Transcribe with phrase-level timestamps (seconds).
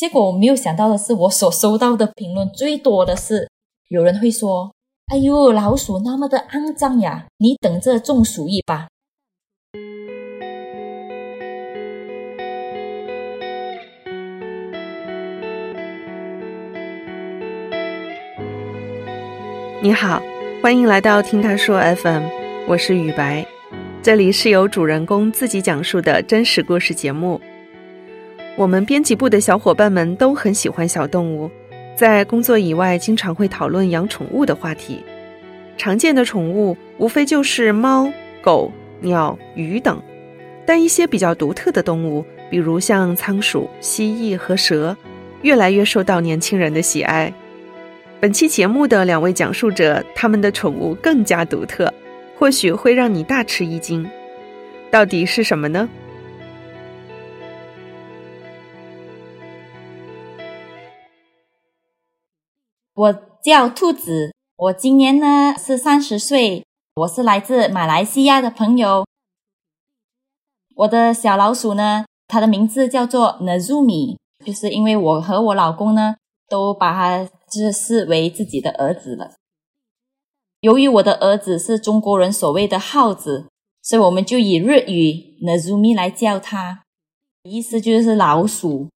[0.00, 3.50] 结果我没有想到的是，我所收到的评论最多的是，
[3.88, 4.72] 有人会说
[5.12, 8.88] ：“哎呦，老鼠那么的肮脏呀，你等着中鼠疫吧。”
[19.82, 20.22] 你好，
[20.62, 22.22] 欢迎来到听他说 FM，
[22.66, 23.46] 我是雨白，
[24.02, 27.38] 这里是由主人公自己讲述的真实故事节目。
[28.60, 31.50] 我们编辑部的小伙伴们都很喜欢小动物，
[31.96, 35.02] 在工作以外经常会讨论养宠物的话题。
[35.78, 38.70] 常见的宠物无非就是猫、狗、
[39.00, 39.98] 鸟、鱼等，
[40.66, 44.94] 但一些比较独特的动物，比如像仓鼠、蜥蜴和蛇，
[45.40, 47.32] 越来越受到年轻人的喜爱。
[48.20, 51.90] 本期节目的两位讲述者，他们的宠物更加独特，
[52.38, 54.06] 或许会让你大吃一惊。
[54.90, 55.88] 到底是什么呢？
[63.00, 69.06] 我叫兔子，我今年呢是三十岁，我是来自马来西亚的朋友。
[70.74, 79.32] 我的小老鼠呢，它的名字叫做 Nazumi，就是因为我和我老公呢都把它就是视为自己的儿子了。
[80.60, 83.48] 由于我的儿子是中国人所谓的耗子，
[83.80, 86.82] 所以我们就以日语 Nazumi 来叫它，
[87.44, 88.90] 意思就是老鼠。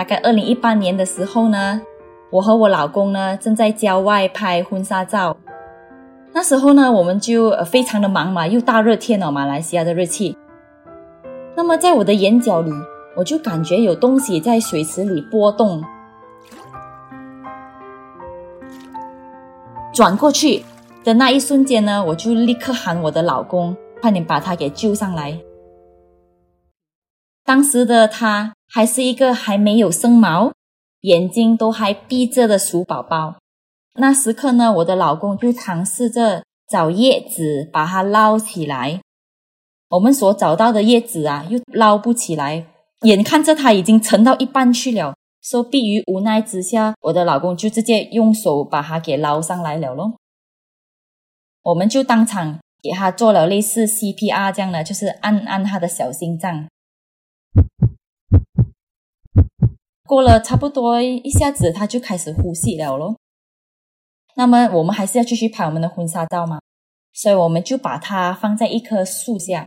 [0.00, 1.78] 大概二零一八年的时候呢，
[2.30, 5.36] 我和我老公呢正在郊外拍婚纱照。
[6.32, 10.38] 那时候呢，我们就非常的忙嘛，又大热天哦，马来西亚的热气。
[11.54, 12.72] 那么在我的眼角里，
[13.14, 15.84] 我就感觉有东西在水池里波动。
[19.92, 20.64] 转过去
[21.04, 25.38] 的那一瞬间呢，我就立刻喊我的老公，快点把他给救上来。
[27.44, 28.54] 当时的他。
[28.72, 30.52] 还是一个还没有生毛、
[31.00, 33.34] 眼睛都还闭着的鼠宝宝。
[33.94, 39.00] 那时刻呢，我的老公就尝试着找叶子把它捞起来。
[39.88, 42.68] 我们所找到的叶子啊，又捞不起来，
[43.02, 45.14] 眼看着它已经沉到一半去了。
[45.42, 50.14] 说迫于无奈之下，我的老公就直接用手把它给捞上来了咯。
[51.62, 56.68] 我们就当场给他做了类似 CPR 这样的，就是按按他的小心脏。
[60.04, 63.16] 过了差不多一下子，他就开始呼吸了咯。
[64.36, 66.60] 那么我们还是要继续拍我们的婚纱照嘛，
[67.12, 69.66] 所以我们就把它放在一棵树下，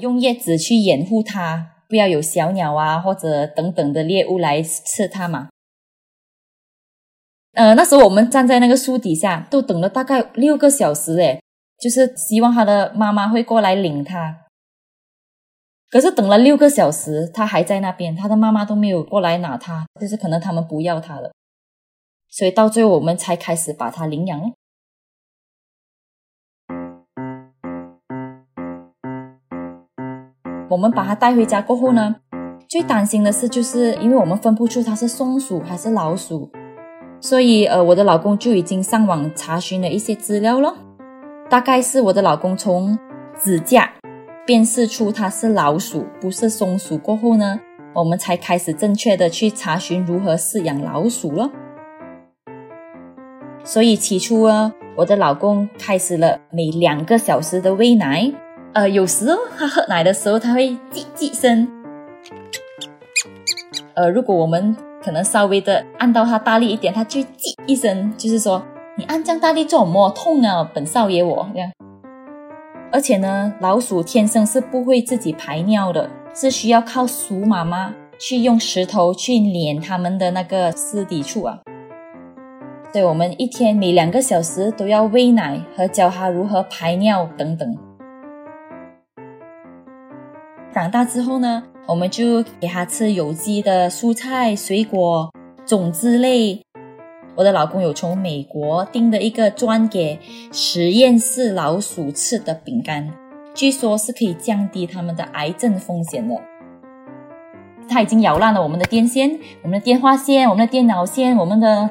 [0.00, 5.48] 用叶子去掩护它，不要有小鸟啊或者等等的猎物来吃它嘛。
[7.52, 11.42] 呃，那时候我们站在那个树底下，都等了大概六个小时诶，
[11.78, 14.38] 就是希望他的妈妈会过来领他。
[15.92, 21.34] 可是等了六个小时，他还在那边，他的妈妈都没有过来拿他，就是可能他们不要他了，
[22.30, 24.40] 所以到最后我们才开始把他领养。
[30.70, 32.16] 我们把他带回家过后呢，
[32.66, 36.50] 最担心的是，就是因为我们分不出他是松鼠还是老鼠，
[37.20, 40.74] 所以呃，我的老公就已经上网查询了一些资料了，
[41.50, 42.98] 大概是我的老公从
[43.38, 43.92] 指甲。
[44.44, 47.60] 辨识出它是老鼠，不是松鼠过后呢，
[47.94, 51.48] 我们才开始正确的去查询如何饲养老鼠了。
[53.62, 58.32] 所以起初啊，我的老公开始了每两个小时的喂奶，
[58.72, 61.68] 呃，有时候他喝奶的时候他会叽叽声，
[63.94, 68.60] 呃，如果我们可能稍微的按到他大力一点，他就叽一声，就是说
[68.98, 70.10] 你按这样大力做什么？
[70.10, 71.70] 痛啊，本少爷我这样。
[72.92, 81.58] 而且呢，老鼠天生是不会自己排尿的，是需要靠鼠妈妈去用石头去碾它们的那个私底处啊。
[82.92, 87.74] 所以我们一天每两个小时都要喂奶和教它如何排尿等等。
[90.70, 95.32] 长大之后呢，我们就给它吃有机的蔬菜、水果、
[95.64, 96.60] 种子类。
[97.34, 100.18] 我的老公有从美国订的一个专给
[100.52, 103.10] 实验室老鼠吃的饼干，
[103.54, 106.34] 据说是可以降低他们的癌症风险的。
[107.88, 111.88] 他已经咬烂了我们的电线、我们的电话线、我们的电脑线、我们的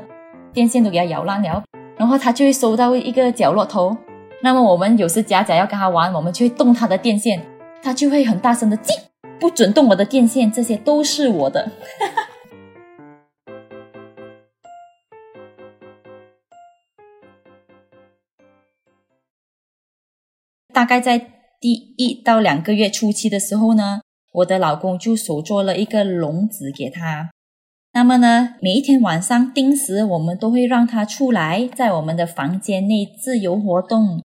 [0.53, 1.63] 电线都给他咬烂了，
[1.97, 3.95] 然后他就会收到一个角落头。
[4.43, 7.41] 那么我们有时假假要跟他玩，我们就会动他的电线，
[7.83, 8.97] 他就会很大声的叽，
[9.39, 11.63] 不准动我的电线，这些都是我的。
[11.99, 12.27] 哈哈
[20.73, 21.19] 大概在
[21.59, 24.01] 第一到两个月初期的时候呢，
[24.33, 27.29] 我的老公就手做了一个笼子给他。
[27.93, 34.23] 那么呢，每一天晚上定时，我们都会让他出来，在我们的房间内自由活动。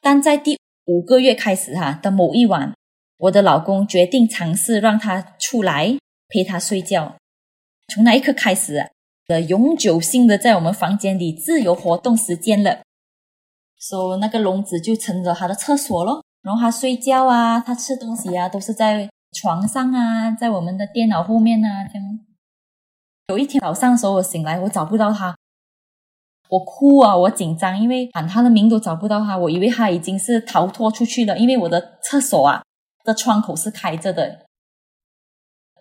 [0.00, 2.74] 但在第五个月开始哈的某一晚，
[3.16, 5.96] 我的老公决定尝试让他出来
[6.28, 7.16] 陪他睡觉。
[7.88, 8.90] 从那一刻开始，
[9.26, 12.80] 的永久性的在我们房间里自由活动时间了。
[13.82, 22.20] 说那个笼子就成了他的厕所咯，然后他睡觉啊，他吃东西啊，都是在床上啊，在我们的电脑后面啊，这样。
[23.28, 25.36] 有一天早上时候，我醒来，我找不到他，
[26.48, 32.62] 我哭啊，我紧张，因为喊他的名都找不到他，我以为他已经是逃脱出去了，因为我的厕所啊
[33.04, 34.46] 的窗口是开着的，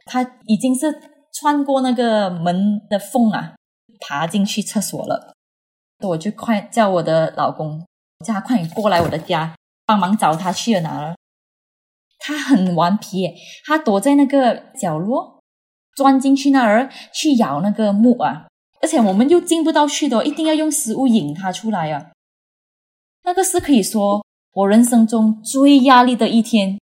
[0.06, 1.00] 他已经是
[1.32, 3.54] 穿过那个门的缝啊，
[4.00, 5.36] 爬进去厕所了，
[6.00, 7.86] 我就快叫我的老公。
[8.22, 11.16] 叫他快点过来我的家，帮忙找他去了哪儿？
[12.20, 13.34] 他很顽皮，
[13.66, 15.40] 他躲在那个角落，
[15.96, 18.48] 钻进去那儿去咬那个木啊！
[18.82, 22.12] 而且我们又进不到去的，一定要用食物引他出来啊！
[23.24, 26.80] 那个是可以说我人生中最压力的一天。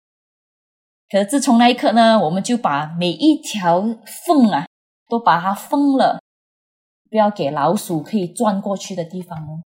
[1.10, 3.82] 可是自从那一刻呢，我们就把每一条
[4.26, 4.66] 缝啊
[5.08, 6.20] 都把它封了，
[7.10, 9.62] 不要给老鼠可以钻过去的地方哦。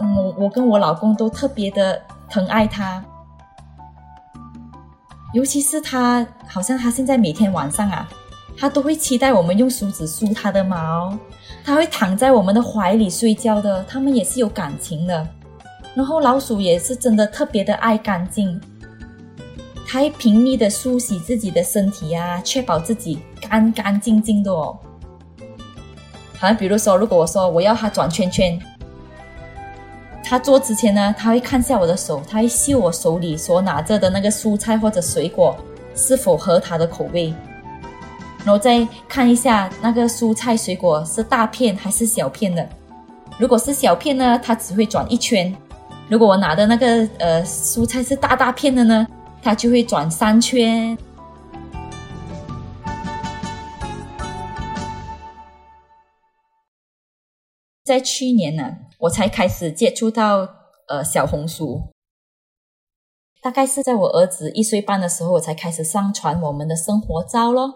[0.00, 3.04] 我我跟我老公都特别的疼爱他，
[5.32, 8.08] 尤其是他，好像他现在每天晚上啊，
[8.56, 11.18] 他都会期待我们用梳子梳他的毛，
[11.64, 13.82] 他会躺在我们的怀里睡觉的。
[13.84, 15.26] 他们也是有感情的。
[15.94, 18.60] 然后老鼠也是真的特别的爱干净，
[19.86, 24.78] 它会拼命的梳洗自己的身体啊，确保自己干干净净的哦。
[26.38, 28.60] 好像比如说，如果我说我要他转圈圈。
[30.28, 35.56] 他做之前呢，他会看下我的手，他会嗅我手里所拿着的那个蔬菜或者水果
[35.94, 37.32] 是否合他的口味，
[38.44, 42.68] 然后再看一下那个蔬菜水果是大片还是小片的。
[43.38, 45.50] 如果是小片呢，他只会转一圈；
[46.10, 49.06] 如果我拿的那个呃蔬菜是大大片的呢，
[49.42, 50.96] 他就会转三圈。
[57.82, 58.87] 在去年呢。
[58.98, 60.48] 我才开始接触到
[60.88, 61.92] 呃小红书，
[63.40, 67.74] 大概是在我儿子一岁半的时候，我才开始上传我们的生活照咯。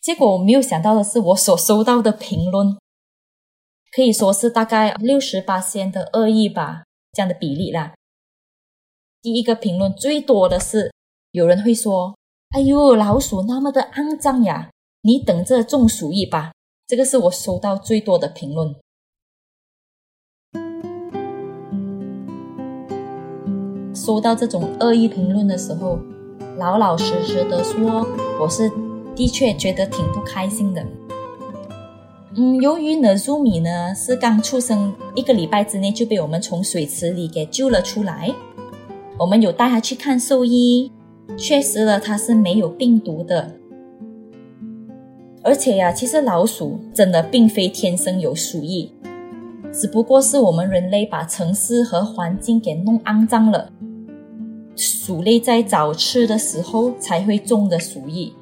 [0.00, 2.76] 结果我没有想到的是，我所收到的评论
[3.94, 7.94] 可以说是大概六十八仙的恶意吧，这样的比例啦。
[9.20, 10.90] 第一个评论最多的是
[11.32, 12.16] 有人会说
[12.56, 14.70] ：“哎呦，老鼠那么的肮脏呀，
[15.02, 16.52] 你等着中鼠疫吧。”
[16.88, 18.74] 这个是我收到最多的评论。
[23.94, 25.98] 收到这种恶意评论的时候，
[26.58, 28.06] 老老实实的说，
[28.40, 28.70] 我是
[29.14, 30.84] 的确觉得挺不开心的。
[32.34, 38.34] 嗯，由于呢，朱米呢是刚出生一个礼拜之内就被我们从水池里给救了出来，
[39.18, 40.90] 我们有带他去看兽医，
[41.36, 43.52] 确实了他是没有病毒的。
[45.42, 48.90] 而且呀，其实老鼠真的并非天生有鼠疫，
[49.72, 53.70] 只不过是我们人类把城市和环境给弄肮脏了。
[54.76, 58.34] 鼠类在找吃的时候才会中的鼠疫。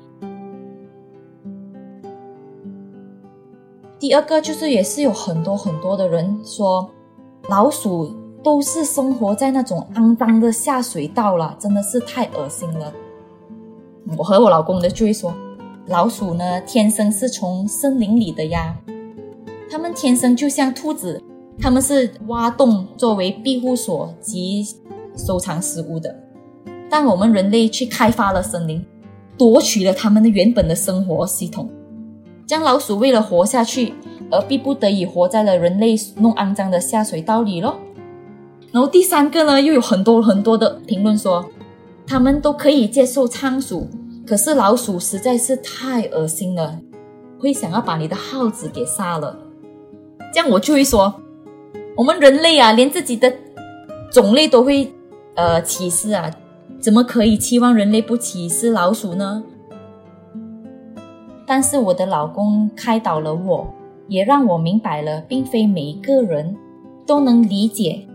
[3.99, 6.90] 第二个就是，也是有很多很多的人说，
[7.49, 12.93] 老鼠都是生活在那种肮脏的下水道了，真的是太恶心了。
[14.16, 15.35] 我和我老公的就会说，
[15.87, 18.75] 老鼠呢天生是从森林里的呀，
[19.71, 21.23] 它们天生就像兔子，
[21.57, 24.67] 它们是挖洞作为庇护所及
[25.17, 26.12] 收藏食物的。
[26.91, 28.85] 但我们人类去开发了森林，
[29.39, 31.71] 夺取了他们的原本的生活系统，
[32.47, 33.95] 将老鼠为了活下去
[34.29, 37.79] 而逼不得已活在了人类弄肮脏的下水道里咯。
[38.73, 41.49] 然后第三个呢，又有很多很多的评论说，
[42.09, 43.87] 他们都可以接受仓鼠，
[44.27, 46.81] 可是老鼠实在是太恶心了，
[47.39, 49.39] 会想要把你的耗子给杀了。
[50.33, 51.13] 这样我就会说，
[51.97, 53.33] 我们人类啊，连自己的
[54.11, 54.93] 种类都会
[55.35, 56.31] 呃歧视啊。
[56.81, 59.45] 怎么可以期望人类不歧视老鼠呢？
[61.47, 63.67] 但是我的老公开导了我，
[64.09, 66.57] 也让我明白了，并非每一个人
[67.05, 68.07] 都能理解、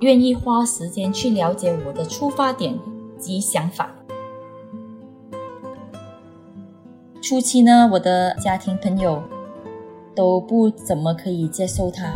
[0.00, 2.78] 愿意花时间去了解我的出发点
[3.18, 3.90] 及想法。
[7.20, 9.22] 初期呢，我的家庭朋友
[10.14, 12.12] 都不怎么可以接受它。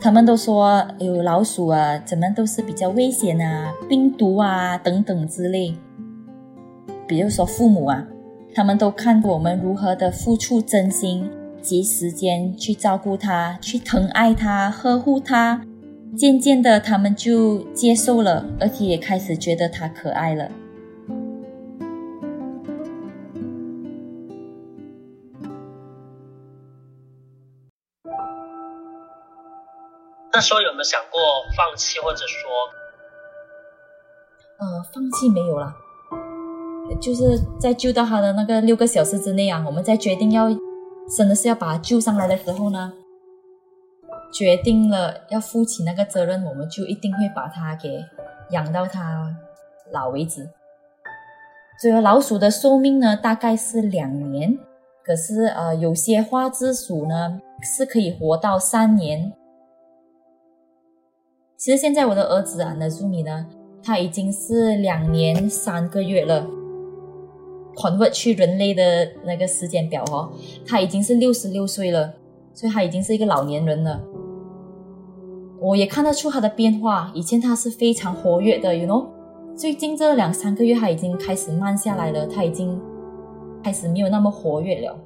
[0.00, 5.74] 他们都说有老鼠啊，怎么都是比较危险啊，病毒啊等等之类。
[7.06, 8.06] 比如说父母啊，
[8.54, 11.28] 他们都看我们如何的付出真心
[11.60, 15.62] 及时间去照顾它，去疼爱它，呵护它。
[16.16, 20.50] 渐渐的，他们就接受了，而且也开始觉得它可爱了。
[30.40, 31.20] 说有没有想过
[31.56, 32.50] 放弃，或者说，
[34.58, 35.74] 呃，放弃没有了，
[37.00, 40.48] 就是在救到他的那个六个小时之内啊，我们在决定要
[41.16, 42.92] 真的是要把他救上来的时候呢，
[44.32, 48.04] 决定了要负起那个责任，我们就一定会把它给
[48.50, 49.34] 养到它
[49.92, 50.48] 老为止。
[51.82, 54.58] 这个老鼠的寿命呢，大概是两年，
[55.02, 59.32] 可是呃，有些花枝鼠呢是可以活到三年。
[61.60, 63.46] 其实现在我的儿子啊，那朱米呢，
[63.82, 66.46] 他已经是两年三个月了。
[67.76, 70.32] convert 去人类的那个时间表哦，
[70.66, 72.14] 他已经是六十六岁了，
[72.54, 74.00] 所以他已经是一个老年人了。
[75.60, 79.08] 我也看得出他的变化，以前他是非常活跃的，you know，
[79.54, 82.80] 最近这两三个月他已经开始慢下来了，他已经
[83.62, 84.98] 开始没有那么活跃了。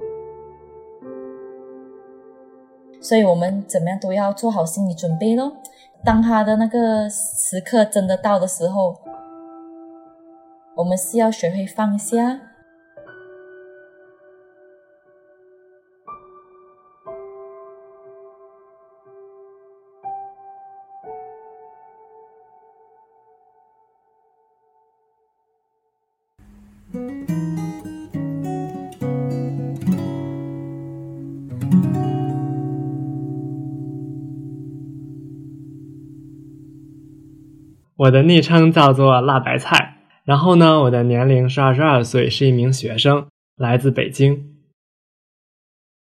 [3.01, 5.51] 所以我们怎么样都要做好心理准备喽。
[6.03, 8.99] 当他的那个时刻真的到的时候，
[10.75, 12.39] 我们是要学会放下。
[38.05, 43.25] 我的昵称叫做辣白菜，然后呢，我的年龄是二十二岁，是一名学生，
[43.57, 44.51] 来自北京。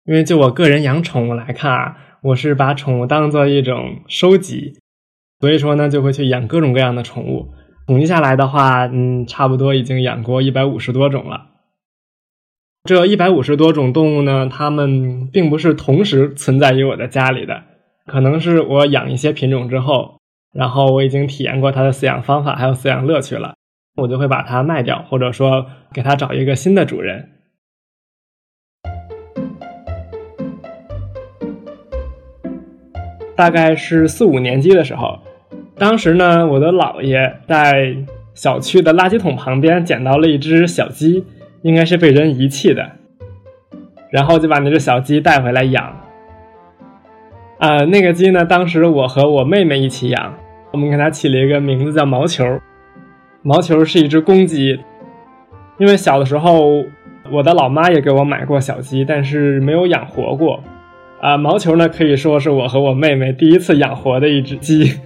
[0.03, 4.77] 因为就我个人养宠物来看啊，我是把宠物当做一种收集，
[5.39, 7.53] 所以说呢，就会去养各种各样的宠物。
[7.87, 11.51] 统计下来的话，嗯，差不多已经养过一百五十多种了。
[12.83, 17.63] 这一百五十多种动物呢，它们并不是同时存在于我的家里的，
[18.05, 20.19] 可能是我养一些品种之后。
[20.55, 23.55] 然后我已经体验过它的饲养方法，还有饲养乐趣了，
[23.97, 27.31] 我就会把它卖掉，或者说给它找一个新的主人。
[33.35, 35.19] 大概是四五年级的时候，
[35.77, 37.93] 当时呢，我的姥爷在
[38.33, 41.25] 小区的垃圾桶旁边捡到了一只小鸡，
[41.63, 42.91] 应该是被人遗弃的，
[44.09, 46.01] 然后就把那只小鸡带回来养。
[47.59, 50.33] 啊，那个鸡呢，当时我和我妹妹一起养。
[50.75, 52.43] 我们给它起了一个名字叫毛球，
[53.43, 54.77] 毛球是一只公鸡。
[55.77, 56.83] 因为小的时候，
[57.31, 60.61] 我的老妈也给我买过小鸡，但是没有养活过。
[61.21, 64.99] 啊，毛球呢，可以说是我和我妹妹第一次养活的一只鸡。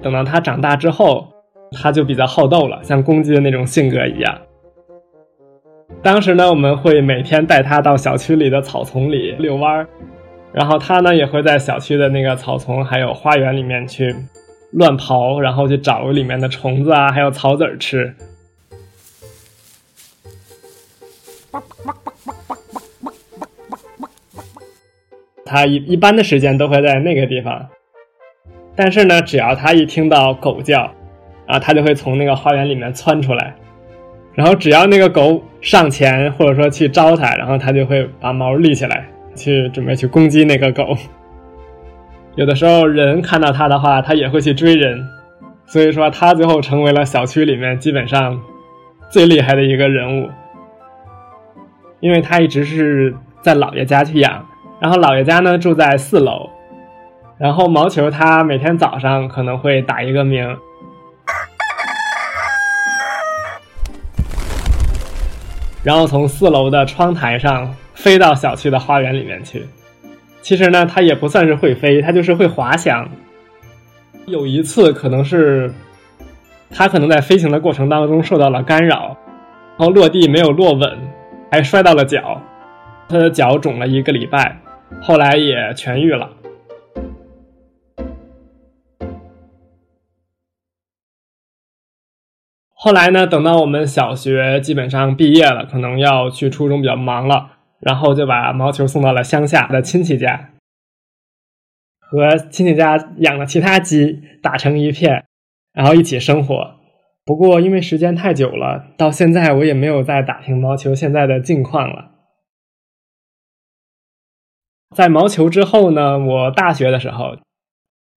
[0.00, 1.28] 等到它长大之后，
[1.72, 4.38] 它就比较好斗了，像公鸡的那种性格一样。
[6.02, 9.86] 当时呢，我们会每天带它到小区里的草丛里遛弯儿，
[10.50, 14.14] 然后它呢也会在小区的那个草丛还有花园里面去。
[14.72, 18.14] 乱刨，然后去找里面的虫子啊，还有草籽儿吃。
[25.44, 27.68] 它一一般的时间都会在那个地方，
[28.74, 30.90] 但是呢，只要它一听到狗叫，
[31.46, 33.54] 啊，它就会从那个花园里面窜出来，
[34.32, 40.96] 然后只要那个狗上前或者说去招它，然后它就会把毛立起来，去准备去攻击那个狗。
[42.34, 45.06] 有的时候人看到它的话，它也会去追人，
[45.66, 48.40] 所以说它最后成为了小区里面基本上
[49.10, 50.30] 最厉害的一个人物。
[52.00, 54.46] 因为它一直是在姥爷家去养，
[54.80, 56.48] 然后姥爷家呢住在四楼，
[57.36, 60.56] 然后毛球它每天早上可能会打一个鸣，
[65.84, 69.66] 然后从四楼的窗台上飞到小区的花园里面去。
[70.42, 73.08] 其实呢，它也不算是会飞，它就是会滑翔。
[74.26, 75.72] 有一次，可能是
[76.68, 79.16] 它可能在飞行的过程当中受到了干扰，
[79.78, 80.98] 然后落地没有落稳，
[81.50, 82.42] 还摔到了脚，
[83.08, 84.60] 它的脚肿了一个礼拜，
[85.00, 86.30] 后来也痊愈了。
[92.74, 97.50] 后来呢，等到我们小学基本上毕业了，可能要去初中比较忙了。
[97.82, 100.50] 然后就把毛球送到了乡下的亲戚家，
[101.98, 105.26] 和亲戚家养的其他鸡打成一片，
[105.72, 106.76] 然后一起生活。
[107.24, 112.10] 不过因为时间太久了，到现在我也没有再打听毛球现在的近况了。
[114.94, 117.36] 在毛球之后呢，我大学的时候，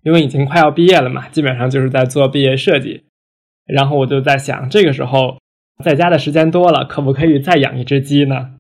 [0.04, 3.06] 因为已经快要毕业了嘛，基本上就是在做毕业设计。
[3.66, 5.40] 然后我就在想，这个时候
[5.84, 8.58] 在家的时间多了，可不可以再养一只鸡呢？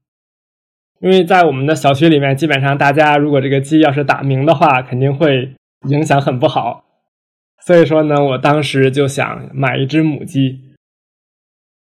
[1.06, 5.54] 因为在我们的小区里面，基本上大家如果这个鸡要是打鸣的话，肯定会
[5.88, 6.84] 影响很不好。
[7.64, 10.62] 所以说呢，我当时就想买一只母鸡，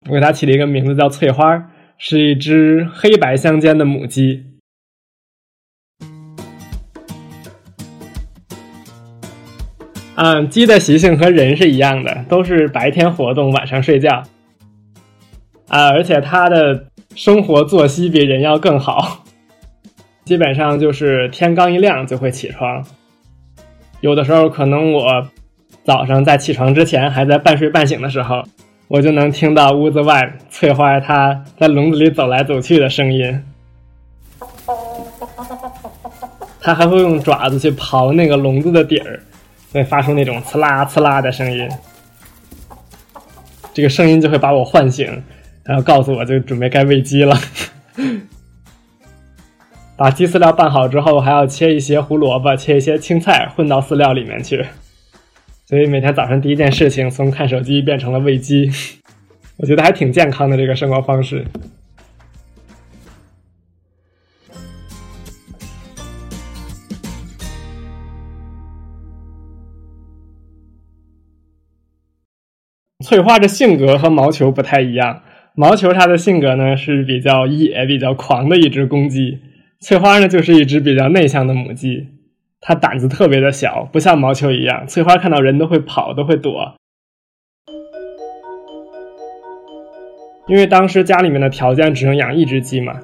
[0.08, 4.46] 我给它起了一个名字叫翠花，是一只黑白相间的母鸡。
[10.16, 14.24] 嗯，鸡的习性和人是一样的，都是白天活动，晚上睡觉。
[15.68, 16.89] 啊，而且它的
[17.20, 19.26] 生活作息比人要更好，
[20.24, 22.82] 基本上就是天刚一亮就会起床。
[24.00, 25.04] 有的时候可能我
[25.84, 28.42] 早上在起床之前还在半睡半醒的时候，
[28.88, 33.44] 我就能听到屋子外翠花它在笼子里走来走去的声音。
[36.62, 39.20] 它还会用爪子去刨那个笼子的底儿。
[39.74, 41.70] 会发出那种刺啦刺啦的声音，
[43.74, 45.22] 这个声音就会把我唤醒，
[45.70, 47.38] 然后告诉我就准备该喂鸡了。
[49.96, 54.66] 把鸡饲料拌好之后，还要切一些胡萝卜，切一些青菜混到饲料里面去。
[55.68, 58.72] 所以每天早上第一件事情，从看手机变成了喂鸡，
[59.58, 61.46] 我觉得还挺健康的这个生活方式。
[73.06, 75.22] 翠花的性格和毛球不太一样，
[75.60, 79.40] 毛球它的性格呢是比较野、比较狂的一只公鸡，
[79.82, 82.08] 翠花呢就是一只比较内向的母鸡，
[82.62, 86.76] 它胆子特别的小，不像毛球一样，翠花看到人都会跑，都会躲。
[90.48, 92.98] 因为当时家里面的条件只能养一只鸡嘛，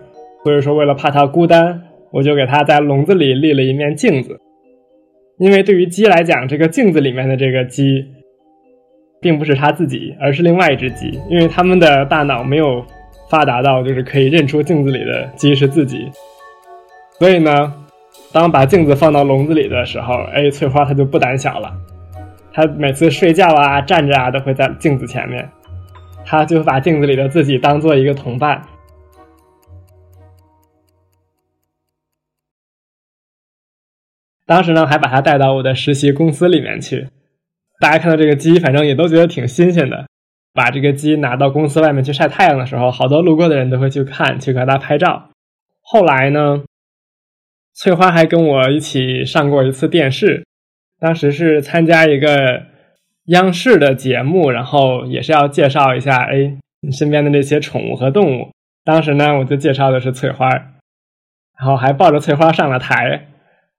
[0.46, 1.82] 所以说为了怕它孤单，
[2.14, 4.40] 我就给它在笼子里立了一面镜子，
[5.40, 8.06] 因为对于鸡来讲，这个镜子里面的这个鸡。
[9.26, 12.86] 并不是他自己，而是另外一只鸡，因为他们的大脑没有
[13.28, 16.08] 发达到就是可以认出镜子里的鸡是自己。
[17.18, 17.74] 所以呢，
[18.32, 21.74] 当把镜子放到笼子里的时候，哎，翠花它就不胆小了。
[22.54, 25.50] 它每次睡觉啊、站着啊，都会在镜子前面，
[26.24, 28.62] 它就把镜子里的自己当做一个同伴。
[34.46, 37.08] 当时呢，还把它带到我的实习公司里面去。
[37.80, 40.06] 大家看到这个鸡，反正也都觉得挺新鲜的。
[40.54, 45.30] 把这个鸡拿到公司外面去晒太阳的时候，好多路过的人都会去看，去给它拍照。
[45.82, 46.64] 后来呢，
[47.74, 50.46] 翠花还跟我一起上过一次电视，
[50.98, 52.64] 当时是参加一个
[53.26, 58.52] 央视的节目，然后也是要介绍一下，哎，你身边的那些宠物和动物。
[58.86, 60.48] 当时呢，我就介绍的是翠花，
[61.60, 63.28] 然后还抱着翠花上了台。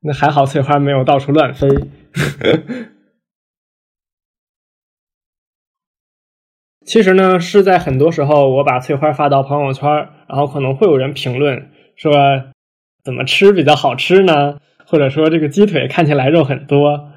[0.03, 1.67] 那还好，翠花没有到处乱飞。
[6.87, 9.91] 其实呢，是在很多时候，我把翠花发到朋友圈，
[10.29, 12.13] 然后可能会有人评论说，
[13.03, 14.59] 怎么吃比较好吃呢？
[14.87, 17.11] 或者说这个鸡腿看起来肉很多，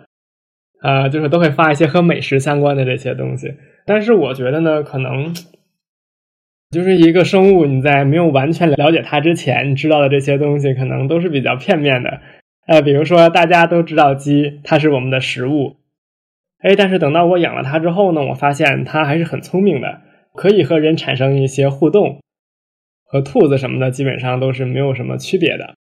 [0.81, 3.53] 呃，就是都会发一些和美食相关的这些东西。
[3.85, 5.35] 但是我觉得呢，可能
[6.71, 12.21] 就是一个生物，你在没有完全了解它之前，你知道的这些东西可能都是比较片面的。
[12.65, 15.77] 呃，比如说大家都知道鸡，它是我们的食物。
[16.59, 20.01] 哎，但是等到我养了它之后呢，我发现它还是很聪明的，
[20.33, 22.19] 可以和人产生一些互动，
[23.05, 25.73] 和兔子什么的基本上都是没有什么区别的。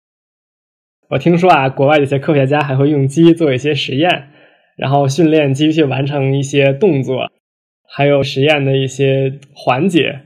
[1.09, 4.29] 我听说啊，国外有些科学家还会用鸡做一些实验，
[4.75, 7.31] 然后训练鸡去完成一些动作，
[7.89, 10.21] 还有实验的一些环节，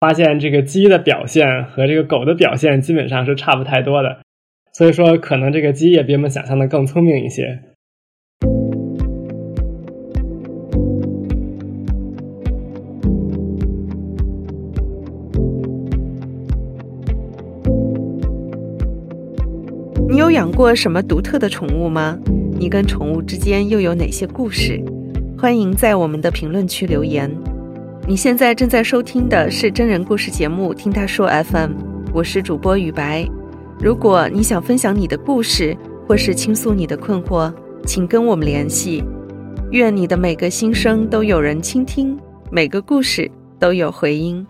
[0.00, 4.20] 发现这个鸡的表现和这个狗的表现基本上是差不太多的。
[4.72, 7.60] 所以说，可能这个鸡也比我们想象的更聪明一些。
[20.12, 22.18] 你有养过什么独特的宠物吗？
[22.58, 24.78] 你跟宠物之间又有哪些故事？
[25.38, 27.34] 欢迎在我们的评论区留言。
[28.06, 31.70] 你现在正在收听的是真人故事节目《听他说 FM》，
[32.12, 33.26] 我是主播雨白。
[33.80, 35.74] 如果你想分享你的故事，
[36.06, 37.50] 或是倾诉你的困惑，
[37.86, 39.02] 请跟我们联系。
[39.70, 42.14] 愿你的每个心声都有人倾听，
[42.50, 44.46] 每个故事都有回音。